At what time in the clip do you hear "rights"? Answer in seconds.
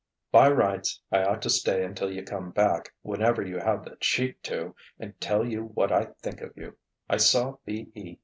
0.49-0.99